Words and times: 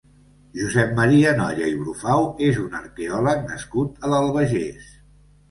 Josep 0.59 0.95
Maria 0.99 1.33
Nolla 1.39 1.67
i 1.73 1.75
Brufau 1.81 2.25
és 2.47 2.57
un 2.65 2.79
arqueòleg 2.81 3.45
nascut 3.53 4.03
a 4.09 4.13
l'Albagés. 4.15 4.91